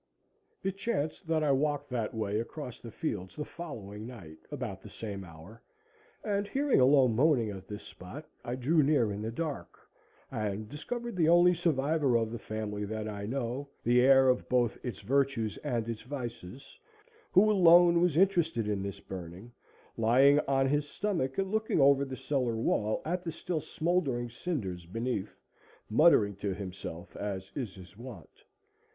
[0.63, 4.89] It chanced that I walked that way across the fields the following night, about the
[4.89, 5.61] same hour,
[6.23, 9.77] and hearing a low moaning at this spot, I drew near in the dark,
[10.31, 14.79] and discovered the only survivor of the family that I know, the heir of both
[14.83, 16.79] its virtues and its vices,
[17.31, 19.51] who alone was interested in this burning,
[19.97, 24.87] lying on his stomach and looking over the cellar wall at the still smouldering cinders
[24.87, 25.37] beneath,
[25.91, 28.43] muttering to himself, as is his wont.